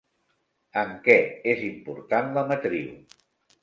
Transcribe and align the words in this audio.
En 0.85 0.95
què 1.09 1.17
és 1.53 1.63
important 1.69 2.37
la 2.41 2.49
matriu? 2.53 2.93